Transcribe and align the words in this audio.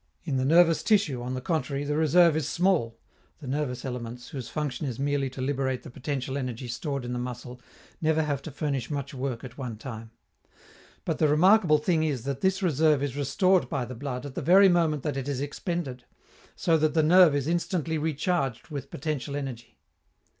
In 0.23 0.37
the 0.37 0.45
nervous 0.45 0.81
tissue, 0.81 1.21
on 1.21 1.35
the 1.35 1.41
contrary, 1.41 1.83
the 1.83 1.95
reserve 1.95 2.35
is 2.35 2.49
small 2.49 2.97
(the 3.37 3.45
nervous 3.45 3.85
elements, 3.85 4.29
whose 4.29 4.49
function 4.49 4.87
is 4.87 4.97
merely 4.97 5.29
to 5.29 5.43
liberate 5.43 5.83
the 5.83 5.91
potential 5.91 6.39
energy 6.39 6.67
stored 6.67 7.05
in 7.05 7.13
the 7.13 7.19
muscle, 7.19 7.61
never 8.01 8.23
have 8.23 8.41
to 8.41 8.51
furnish 8.51 8.89
much 8.89 9.13
work 9.13 9.43
at 9.43 9.59
one 9.59 9.77
time); 9.77 10.09
but 11.05 11.19
the 11.19 11.27
remarkable 11.27 11.77
thing 11.77 12.01
is 12.03 12.23
that 12.23 12.41
this 12.41 12.63
reserve 12.63 13.03
is 13.03 13.15
restored 13.15 13.69
by 13.69 13.85
the 13.85 13.93
blood 13.93 14.25
at 14.25 14.33
the 14.33 14.41
very 14.41 14.69
moment 14.69 15.03
that 15.03 15.17
it 15.17 15.27
is 15.29 15.39
expended, 15.39 16.03
so 16.55 16.79
that 16.79 16.95
the 16.95 17.03
nerve 17.03 17.35
is 17.35 17.45
instantly 17.45 17.99
recharged 17.99 18.69
with 18.69 18.89
potential 18.89 19.35
energy. 19.35 19.77